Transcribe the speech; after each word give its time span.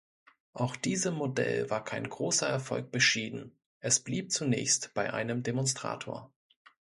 Auch 0.53 0.75
diesem 0.77 1.13
Modell 1.13 1.69
war 1.69 1.83
kein 1.83 2.09
großer 2.09 2.47
Erfolg 2.47 2.89
beschieden, 2.91 3.51
es 3.81 3.99
blieb 3.99 4.31
zunächst 4.31 4.95
bei 4.95 5.13
einem 5.13 5.43
Demonstrator. 5.43 6.31